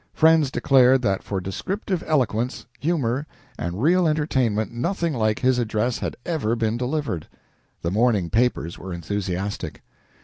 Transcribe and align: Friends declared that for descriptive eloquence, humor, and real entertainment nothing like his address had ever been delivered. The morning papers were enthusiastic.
Friends 0.15 0.49
declared 0.49 1.03
that 1.03 1.21
for 1.21 1.39
descriptive 1.39 2.03
eloquence, 2.07 2.65
humor, 2.79 3.27
and 3.59 3.83
real 3.83 4.07
entertainment 4.07 4.71
nothing 4.71 5.13
like 5.13 5.37
his 5.37 5.59
address 5.59 5.99
had 5.99 6.17
ever 6.25 6.55
been 6.55 6.75
delivered. 6.75 7.27
The 7.83 7.91
morning 7.91 8.31
papers 8.31 8.79
were 8.79 8.93
enthusiastic. 8.93 9.83